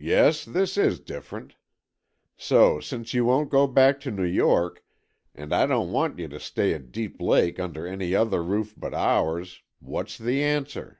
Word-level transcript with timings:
"Yes, 0.00 0.44
this 0.44 0.76
is 0.76 0.98
different. 0.98 1.54
So, 2.36 2.80
since 2.80 3.14
you 3.14 3.24
won't 3.24 3.50
go 3.50 3.68
back 3.68 4.00
to 4.00 4.10
New 4.10 4.24
York, 4.24 4.84
and 5.32 5.52
I 5.54 5.64
don't 5.64 5.92
want 5.92 6.18
you 6.18 6.26
to 6.26 6.40
stay 6.40 6.74
at 6.74 6.90
Deep 6.90 7.20
Lake 7.22 7.60
under 7.60 7.86
any 7.86 8.16
other 8.16 8.42
roof 8.42 8.74
but 8.76 8.92
ours, 8.94 9.62
what's 9.78 10.18
the 10.18 10.42
answer?" 10.42 10.98